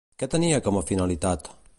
Què 0.21 0.29
tenia 0.35 0.61
com 0.69 0.79
a 0.79 0.83
finalitat? 0.93 1.53